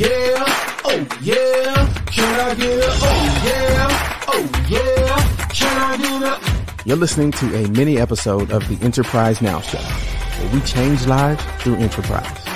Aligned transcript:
Yeah, 0.00 0.44
oh 0.86 1.06
yeah, 1.20 1.86
can 2.06 2.40
I 2.40 2.54
get 2.54 2.78
a 2.78 2.90
oh 2.90 3.42
yeah, 3.44 4.24
oh 4.28 4.66
yeah, 4.66 5.48
can 5.52 5.76
I 5.78 5.96
get 5.98 6.22
a 6.22 6.88
You're 6.88 6.96
listening 6.96 7.32
to 7.32 7.64
a 7.64 7.68
mini 7.68 7.98
episode 7.98 8.50
of 8.50 8.66
the 8.68 8.82
Enterprise 8.82 9.42
Now 9.42 9.60
Show, 9.60 9.76
where 9.78 10.54
we 10.54 10.60
change 10.62 11.06
lives 11.06 11.44
through 11.58 11.74
enterprise. 11.76 12.46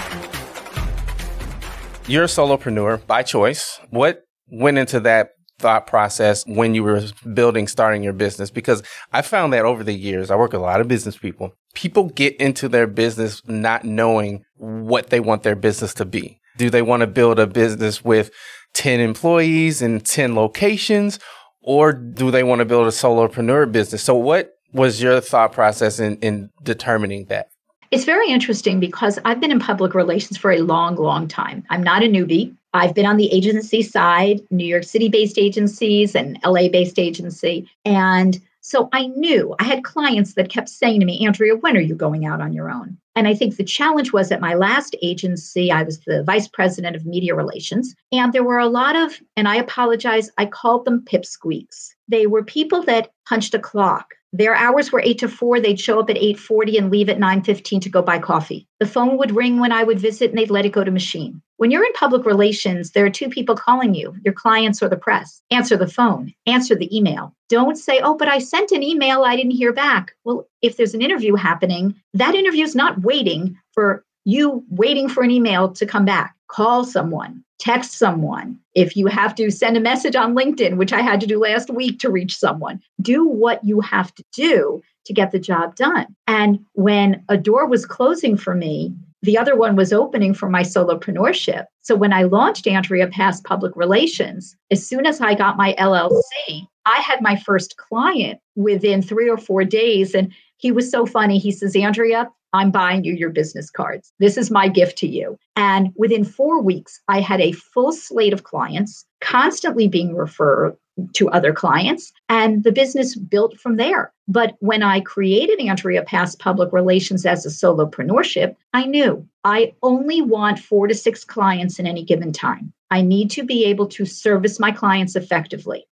You're 2.06 2.24
a 2.24 2.28
solopreneur 2.28 3.06
by 3.06 3.22
choice. 3.22 3.78
What 3.90 4.22
went 4.50 4.78
into 4.78 5.00
that 5.00 5.32
thought 5.58 5.86
process 5.86 6.44
when 6.46 6.74
you 6.74 6.82
were 6.82 7.02
building, 7.34 7.68
starting 7.68 8.02
your 8.02 8.14
business? 8.14 8.50
Because 8.50 8.82
I 9.12 9.20
found 9.20 9.52
that 9.52 9.66
over 9.66 9.84
the 9.84 9.92
years, 9.92 10.30
I 10.30 10.36
work 10.36 10.52
with 10.52 10.62
a 10.62 10.64
lot 10.64 10.80
of 10.80 10.88
business 10.88 11.18
people. 11.18 11.52
People 11.74 12.04
get 12.08 12.36
into 12.36 12.70
their 12.70 12.86
business 12.86 13.42
not 13.46 13.84
knowing 13.84 14.46
what 14.56 15.10
they 15.10 15.20
want 15.20 15.42
their 15.42 15.56
business 15.56 15.92
to 15.94 16.06
be. 16.06 16.40
Do 16.56 16.70
they 16.70 16.82
want 16.82 17.00
to 17.00 17.06
build 17.06 17.38
a 17.38 17.46
business 17.46 18.04
with 18.04 18.30
10 18.74 19.00
employees 19.00 19.82
and 19.82 20.04
10 20.04 20.34
locations? 20.34 21.18
Or 21.62 21.92
do 21.92 22.30
they 22.30 22.42
want 22.42 22.58
to 22.60 22.64
build 22.64 22.86
a 22.86 22.90
solopreneur 22.90 23.72
business? 23.72 24.02
So 24.02 24.14
what 24.14 24.54
was 24.72 25.00
your 25.00 25.20
thought 25.20 25.52
process 25.52 25.98
in, 25.98 26.18
in 26.18 26.50
determining 26.62 27.26
that? 27.26 27.48
It's 27.90 28.04
very 28.04 28.28
interesting 28.28 28.80
because 28.80 29.18
I've 29.24 29.40
been 29.40 29.52
in 29.52 29.60
public 29.60 29.94
relations 29.94 30.36
for 30.36 30.50
a 30.50 30.58
long, 30.58 30.96
long 30.96 31.28
time. 31.28 31.64
I'm 31.70 31.82
not 31.82 32.02
a 32.02 32.06
newbie. 32.06 32.54
I've 32.74 32.92
been 32.92 33.06
on 33.06 33.16
the 33.16 33.32
agency 33.32 33.82
side, 33.82 34.40
New 34.50 34.66
York 34.66 34.82
City 34.82 35.08
based 35.08 35.38
agencies 35.38 36.16
and 36.16 36.38
LA 36.44 36.68
based 36.68 36.98
agency. 36.98 37.68
And 37.84 38.40
so 38.66 38.88
I 38.94 39.08
knew 39.08 39.54
I 39.58 39.64
had 39.64 39.84
clients 39.84 40.32
that 40.34 40.48
kept 40.48 40.70
saying 40.70 41.00
to 41.00 41.06
me, 41.06 41.26
Andrea, 41.26 41.54
when 41.54 41.76
are 41.76 41.80
you 41.80 41.94
going 41.94 42.24
out 42.24 42.40
on 42.40 42.54
your 42.54 42.70
own? 42.70 42.96
And 43.14 43.28
I 43.28 43.34
think 43.34 43.56
the 43.56 43.62
challenge 43.62 44.14
was 44.14 44.32
at 44.32 44.40
my 44.40 44.54
last 44.54 44.96
agency, 45.02 45.70
I 45.70 45.82
was 45.82 46.00
the 46.00 46.22
vice 46.22 46.48
president 46.48 46.96
of 46.96 47.04
media 47.04 47.34
relations. 47.34 47.94
And 48.10 48.32
there 48.32 48.42
were 48.42 48.58
a 48.58 48.66
lot 48.66 48.96
of, 48.96 49.20
and 49.36 49.46
I 49.48 49.56
apologize, 49.56 50.30
I 50.38 50.46
called 50.46 50.86
them 50.86 51.04
pipsqueaks. 51.04 51.90
They 52.08 52.26
were 52.26 52.42
people 52.42 52.82
that 52.84 53.10
punched 53.28 53.52
a 53.52 53.58
clock. 53.58 54.14
Their 54.36 54.56
hours 54.56 54.90
were 54.90 55.00
8 55.00 55.18
to 55.18 55.28
4. 55.28 55.60
They'd 55.60 55.78
show 55.78 56.00
up 56.00 56.10
at 56.10 56.16
8:40 56.16 56.76
and 56.76 56.90
leave 56.90 57.08
at 57.08 57.20
9:15 57.20 57.80
to 57.82 57.88
go 57.88 58.02
buy 58.02 58.18
coffee. 58.18 58.66
The 58.80 58.86
phone 58.86 59.16
would 59.16 59.30
ring 59.30 59.60
when 59.60 59.70
I 59.70 59.84
would 59.84 60.00
visit 60.00 60.30
and 60.30 60.36
they'd 60.36 60.50
let 60.50 60.66
it 60.66 60.72
go 60.72 60.82
to 60.82 60.90
machine. 60.90 61.40
When 61.58 61.70
you're 61.70 61.84
in 61.84 61.92
public 61.92 62.26
relations, 62.26 62.90
there 62.90 63.06
are 63.06 63.10
two 63.10 63.28
people 63.28 63.54
calling 63.54 63.94
you, 63.94 64.16
your 64.24 64.34
clients 64.34 64.82
or 64.82 64.88
the 64.88 64.96
press. 64.96 65.40
Answer 65.52 65.76
the 65.76 65.86
phone, 65.86 66.32
answer 66.46 66.74
the 66.74 66.94
email. 66.94 67.32
Don't 67.48 67.78
say, 67.78 68.00
"Oh, 68.02 68.16
but 68.16 68.26
I 68.26 68.40
sent 68.40 68.72
an 68.72 68.82
email, 68.82 69.22
I 69.22 69.36
didn't 69.36 69.52
hear 69.52 69.72
back." 69.72 70.16
Well, 70.24 70.48
if 70.62 70.76
there's 70.76 70.94
an 70.94 71.02
interview 71.02 71.36
happening, 71.36 71.94
that 72.14 72.34
interview 72.34 72.64
is 72.64 72.74
not 72.74 73.02
waiting 73.02 73.56
for 73.72 74.04
you 74.24 74.64
waiting 74.68 75.08
for 75.08 75.22
an 75.22 75.30
email 75.30 75.68
to 75.74 75.86
come 75.86 76.04
back. 76.04 76.34
Call 76.48 76.82
someone, 76.82 77.44
text 77.64 77.92
someone. 77.92 78.58
If 78.74 78.94
you 78.94 79.06
have 79.06 79.34
to 79.36 79.50
send 79.50 79.76
a 79.76 79.80
message 79.80 80.14
on 80.14 80.34
LinkedIn, 80.34 80.76
which 80.76 80.92
I 80.92 81.00
had 81.00 81.18
to 81.22 81.26
do 81.26 81.40
last 81.40 81.70
week 81.70 81.98
to 82.00 82.10
reach 82.10 82.36
someone, 82.36 82.80
do 83.00 83.26
what 83.26 83.64
you 83.64 83.80
have 83.80 84.14
to 84.16 84.24
do 84.34 84.82
to 85.06 85.14
get 85.14 85.32
the 85.32 85.38
job 85.38 85.74
done. 85.74 86.14
And 86.26 86.58
when 86.74 87.24
a 87.30 87.38
door 87.38 87.66
was 87.66 87.86
closing 87.86 88.36
for 88.36 88.54
me, 88.54 88.94
the 89.22 89.38
other 89.38 89.56
one 89.56 89.76
was 89.76 89.94
opening 89.94 90.34
for 90.34 90.50
my 90.50 90.62
solopreneurship. 90.62 91.64
So 91.80 91.94
when 91.94 92.12
I 92.12 92.24
launched 92.24 92.66
Andrea 92.66 93.08
Pass 93.08 93.40
Public 93.40 93.74
Relations, 93.74 94.54
as 94.70 94.86
soon 94.86 95.06
as 95.06 95.22
I 95.22 95.34
got 95.34 95.56
my 95.56 95.74
LLC, 95.78 96.66
I 96.84 96.96
had 96.98 97.22
my 97.22 97.36
first 97.36 97.78
client 97.78 98.40
within 98.56 99.00
three 99.00 99.30
or 99.30 99.38
four 99.38 99.64
days. 99.64 100.14
And 100.14 100.30
he 100.58 100.70
was 100.70 100.90
so 100.90 101.06
funny. 101.06 101.38
He 101.38 101.50
says, 101.50 101.74
Andrea, 101.74 102.28
I'm 102.54 102.70
buying 102.70 103.02
you 103.02 103.12
your 103.12 103.30
business 103.30 103.68
cards. 103.68 104.12
This 104.20 104.38
is 104.38 104.50
my 104.50 104.68
gift 104.68 104.96
to 104.98 105.08
you. 105.08 105.36
And 105.56 105.92
within 105.96 106.24
four 106.24 106.62
weeks, 106.62 107.00
I 107.08 107.20
had 107.20 107.40
a 107.40 107.52
full 107.52 107.92
slate 107.92 108.32
of 108.32 108.44
clients, 108.44 109.04
constantly 109.20 109.88
being 109.88 110.14
referred 110.14 110.76
to 111.14 111.28
other 111.30 111.52
clients, 111.52 112.12
and 112.28 112.62
the 112.62 112.70
business 112.70 113.16
built 113.16 113.58
from 113.58 113.76
there. 113.76 114.12
But 114.28 114.54
when 114.60 114.84
I 114.84 115.00
created 115.00 115.58
Andrea 115.58 116.04
Pass 116.04 116.36
Public 116.36 116.72
Relations 116.72 117.26
as 117.26 117.44
a 117.44 117.48
solopreneurship, 117.48 118.54
I 118.72 118.86
knew 118.86 119.28
I 119.42 119.74
only 119.82 120.22
want 120.22 120.60
four 120.60 120.86
to 120.86 120.94
six 120.94 121.24
clients 121.24 121.80
in 121.80 121.88
any 121.88 122.04
given 122.04 122.32
time. 122.32 122.72
I 122.92 123.02
need 123.02 123.32
to 123.32 123.42
be 123.42 123.64
able 123.64 123.88
to 123.88 124.04
service 124.04 124.60
my 124.60 124.70
clients 124.70 125.16
effectively. 125.16 125.84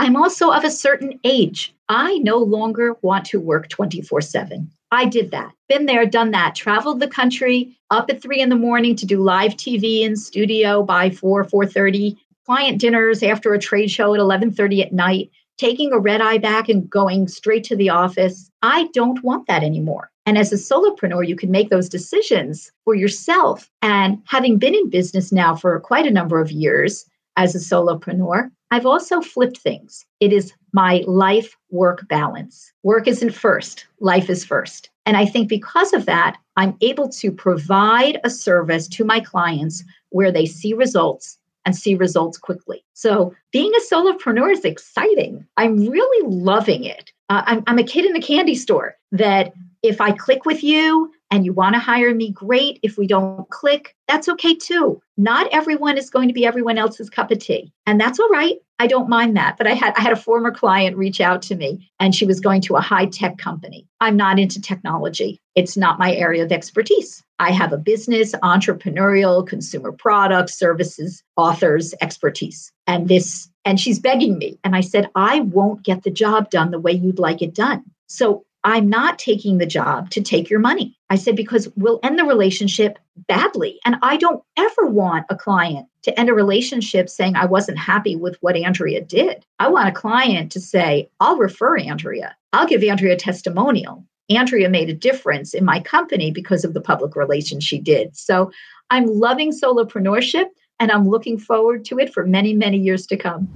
I'm 0.00 0.16
also 0.16 0.50
of 0.50 0.64
a 0.64 0.70
certain 0.70 1.20
age. 1.22 1.72
I 1.88 2.18
no 2.18 2.38
longer 2.38 2.96
want 3.02 3.24
to 3.26 3.40
work 3.40 3.68
24 3.68 4.20
7. 4.20 4.70
I 4.90 5.04
did 5.04 5.30
that. 5.32 5.52
Been 5.68 5.86
there, 5.86 6.06
done 6.06 6.30
that. 6.30 6.54
Traveled 6.54 7.00
the 7.00 7.08
country 7.08 7.76
up 7.90 8.08
at 8.10 8.22
three 8.22 8.40
in 8.40 8.48
the 8.48 8.56
morning 8.56 8.96
to 8.96 9.06
do 9.06 9.22
live 9.22 9.52
TV 9.52 10.00
in 10.02 10.16
studio 10.16 10.82
by 10.82 11.10
four, 11.10 11.44
four 11.44 11.66
thirty. 11.66 12.16
Client 12.46 12.80
dinners 12.80 13.22
after 13.22 13.52
a 13.52 13.58
trade 13.58 13.90
show 13.90 14.14
at 14.14 14.20
eleven 14.20 14.50
thirty 14.50 14.82
at 14.82 14.92
night. 14.92 15.30
Taking 15.58 15.92
a 15.92 15.98
red 15.98 16.20
eye 16.20 16.38
back 16.38 16.68
and 16.68 16.88
going 16.88 17.28
straight 17.28 17.64
to 17.64 17.76
the 17.76 17.90
office. 17.90 18.50
I 18.62 18.88
don't 18.94 19.22
want 19.22 19.46
that 19.48 19.62
anymore. 19.62 20.10
And 20.24 20.38
as 20.38 20.52
a 20.52 20.56
solopreneur, 20.56 21.26
you 21.26 21.36
can 21.36 21.50
make 21.50 21.70
those 21.70 21.88
decisions 21.88 22.70
for 22.84 22.94
yourself. 22.94 23.70
And 23.82 24.22
having 24.26 24.58
been 24.58 24.74
in 24.74 24.90
business 24.90 25.32
now 25.32 25.56
for 25.56 25.80
quite 25.80 26.06
a 26.06 26.10
number 26.12 26.40
of 26.40 26.52
years 26.52 27.06
as 27.36 27.54
a 27.54 27.58
solopreneur, 27.58 28.50
I've 28.70 28.86
also 28.86 29.20
flipped 29.20 29.58
things. 29.58 30.04
It 30.20 30.32
is 30.32 30.52
my 30.72 31.02
life 31.06 31.56
work 31.70 32.06
balance. 32.08 32.72
Work 32.82 33.08
isn't 33.08 33.30
first, 33.30 33.86
life 34.00 34.28
is 34.28 34.44
first. 34.44 34.90
And 35.06 35.16
I 35.16 35.24
think 35.24 35.48
because 35.48 35.94
of 35.94 36.04
that, 36.06 36.36
I'm 36.56 36.76
able 36.82 37.08
to 37.08 37.32
provide 37.32 38.20
a 38.24 38.30
service 38.30 38.86
to 38.88 39.04
my 39.04 39.20
clients 39.20 39.84
where 40.10 40.30
they 40.30 40.44
see 40.44 40.74
results 40.74 41.38
and 41.64 41.74
see 41.74 41.94
results 41.94 42.36
quickly. 42.38 42.84
So 42.94 43.34
being 43.52 43.72
a 43.74 43.94
solopreneur 43.94 44.52
is 44.52 44.64
exciting. 44.64 45.46
I'm 45.56 45.88
really 45.88 46.28
loving 46.28 46.84
it. 46.84 47.12
Uh, 47.28 47.42
I'm, 47.46 47.62
I'm 47.66 47.78
a 47.78 47.84
kid 47.84 48.04
in 48.04 48.16
a 48.16 48.20
candy 48.20 48.54
store 48.54 48.96
that 49.12 49.52
if 49.82 50.00
I 50.00 50.12
click 50.12 50.44
with 50.44 50.62
you 50.62 51.12
and 51.30 51.44
you 51.44 51.52
want 51.52 51.74
to 51.74 51.80
hire 51.80 52.14
me, 52.14 52.30
great. 52.32 52.80
If 52.82 52.96
we 52.96 53.06
don't 53.06 53.48
click, 53.50 53.94
that's 54.06 54.28
okay 54.28 54.54
too. 54.54 55.00
Not 55.16 55.48
everyone 55.52 55.98
is 55.98 56.10
going 56.10 56.28
to 56.28 56.34
be 56.34 56.46
everyone 56.46 56.78
else's 56.78 57.10
cup 57.10 57.30
of 57.30 57.38
tea. 57.38 57.72
And 57.86 58.00
that's 58.00 58.18
all 58.18 58.28
right. 58.28 58.56
I 58.78 58.86
don't 58.86 59.08
mind 59.08 59.36
that. 59.36 59.56
But 59.58 59.66
I 59.66 59.74
had 59.74 59.92
I 59.96 60.00
had 60.00 60.12
a 60.12 60.16
former 60.16 60.50
client 60.50 60.96
reach 60.96 61.20
out 61.20 61.42
to 61.42 61.56
me 61.56 61.90
and 61.98 62.14
she 62.14 62.24
was 62.24 62.40
going 62.40 62.60
to 62.62 62.76
a 62.76 62.80
high-tech 62.80 63.36
company. 63.36 63.86
I'm 64.00 64.16
not 64.16 64.38
into 64.38 64.60
technology. 64.60 65.40
It's 65.54 65.76
not 65.76 65.98
my 65.98 66.14
area 66.14 66.44
of 66.44 66.52
expertise. 66.52 67.22
I 67.40 67.50
have 67.50 67.72
a 67.72 67.78
business, 67.78 68.32
entrepreneurial, 68.42 69.46
consumer 69.46 69.92
products, 69.92 70.58
services, 70.58 71.22
authors, 71.36 71.94
expertise. 72.00 72.72
And 72.86 73.08
this 73.08 73.48
and 73.64 73.78
she's 73.78 73.98
begging 73.98 74.38
me. 74.38 74.58
And 74.64 74.74
I 74.74 74.80
said, 74.80 75.10
I 75.14 75.40
won't 75.40 75.82
get 75.82 76.04
the 76.04 76.10
job 76.10 76.50
done 76.50 76.70
the 76.70 76.80
way 76.80 76.92
you'd 76.92 77.18
like 77.18 77.42
it 77.42 77.54
done. 77.54 77.84
So 78.06 78.44
I'm 78.64 78.88
not 78.88 79.18
taking 79.18 79.58
the 79.58 79.66
job 79.66 80.10
to 80.10 80.20
take 80.20 80.50
your 80.50 80.60
money. 80.60 80.96
I 81.10 81.16
said, 81.16 81.36
because 81.36 81.68
we'll 81.76 82.00
end 82.02 82.18
the 82.18 82.24
relationship 82.24 82.98
badly. 83.28 83.78
And 83.84 83.96
I 84.02 84.16
don't 84.16 84.42
ever 84.56 84.86
want 84.86 85.26
a 85.30 85.36
client 85.36 85.86
to 86.02 86.18
end 86.18 86.28
a 86.28 86.34
relationship 86.34 87.08
saying, 87.08 87.36
I 87.36 87.46
wasn't 87.46 87.78
happy 87.78 88.16
with 88.16 88.36
what 88.40 88.56
Andrea 88.56 89.00
did. 89.00 89.44
I 89.58 89.68
want 89.68 89.88
a 89.88 89.92
client 89.92 90.52
to 90.52 90.60
say, 90.60 91.08
I'll 91.20 91.38
refer 91.38 91.78
Andrea, 91.78 92.36
I'll 92.52 92.66
give 92.66 92.82
Andrea 92.82 93.14
a 93.14 93.16
testimonial. 93.16 94.04
Andrea 94.30 94.68
made 94.68 94.90
a 94.90 94.94
difference 94.94 95.54
in 95.54 95.64
my 95.64 95.80
company 95.80 96.30
because 96.30 96.64
of 96.64 96.74
the 96.74 96.82
public 96.82 97.16
relations 97.16 97.64
she 97.64 97.78
did. 97.78 98.14
So 98.14 98.50
I'm 98.90 99.06
loving 99.06 99.52
solopreneurship 99.52 100.46
and 100.78 100.90
I'm 100.90 101.08
looking 101.08 101.38
forward 101.38 101.84
to 101.86 101.98
it 101.98 102.12
for 102.12 102.26
many, 102.26 102.52
many 102.52 102.78
years 102.78 103.06
to 103.06 103.16
come. 103.16 103.48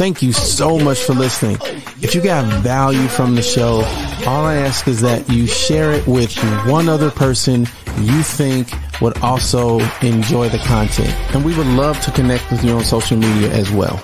Thank 0.00 0.22
you 0.22 0.32
so 0.32 0.78
much 0.78 1.02
for 1.02 1.12
listening. 1.12 1.58
If 2.00 2.14
you 2.14 2.22
got 2.22 2.62
value 2.62 3.06
from 3.06 3.34
the 3.34 3.42
show, 3.42 3.82
all 4.26 4.46
I 4.46 4.54
ask 4.54 4.88
is 4.88 5.02
that 5.02 5.28
you 5.28 5.46
share 5.46 5.92
it 5.92 6.06
with 6.06 6.34
one 6.66 6.88
other 6.88 7.10
person 7.10 7.66
you 7.98 8.22
think 8.22 8.72
would 9.02 9.18
also 9.18 9.78
enjoy 10.00 10.48
the 10.48 10.56
content. 10.60 11.10
And 11.34 11.44
we 11.44 11.54
would 11.54 11.66
love 11.66 12.00
to 12.00 12.10
connect 12.12 12.50
with 12.50 12.64
you 12.64 12.72
on 12.76 12.82
social 12.82 13.18
media 13.18 13.52
as 13.52 13.70
well. 13.70 14.02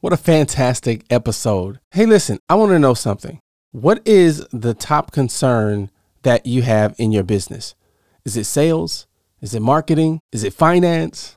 What 0.00 0.12
a 0.12 0.16
fantastic 0.16 1.04
episode. 1.10 1.78
Hey, 1.92 2.06
listen, 2.06 2.40
I 2.48 2.56
want 2.56 2.72
to 2.72 2.80
know 2.80 2.94
something. 2.94 3.38
What 3.70 4.04
is 4.04 4.44
the 4.48 4.74
top 4.74 5.12
concern 5.12 5.92
that 6.22 6.44
you 6.44 6.62
have 6.62 6.96
in 6.98 7.12
your 7.12 7.22
business? 7.22 7.76
Is 8.24 8.36
it 8.36 8.46
sales? 8.46 9.06
Is 9.40 9.54
it 9.54 9.62
marketing? 9.62 10.18
Is 10.32 10.42
it 10.42 10.54
finance? 10.54 11.36